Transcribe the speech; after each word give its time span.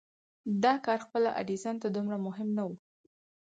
دا 0.63 0.73
کار 0.85 0.99
خپله 1.05 1.29
ايډېسن 1.39 1.75
ته 1.81 1.87
دومره 1.95 2.17
مهم 2.25 2.49
نه 2.57 2.63
و. 2.67 2.69